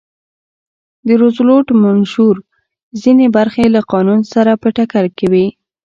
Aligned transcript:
د 1.07 1.09
روزولټ 1.21 1.67
منشور 1.83 2.35
ځینې 3.01 3.25
برخې 3.37 3.65
له 3.75 3.81
قانون 3.91 4.19
سره 4.33 4.51
په 4.61 4.67
ټکر 4.75 5.05
کې 5.17 5.27
وې. 5.31 5.47